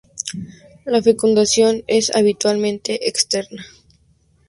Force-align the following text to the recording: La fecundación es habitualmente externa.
La 0.83 0.99
fecundación 1.03 1.83
es 1.85 2.15
habitualmente 2.15 3.07
externa. 3.07 3.63